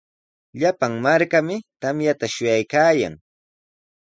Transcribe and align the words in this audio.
Llapan 0.59 0.93
markami 1.05 1.55
tamyata 1.81 2.25
shuyaykaayan. 2.33 3.13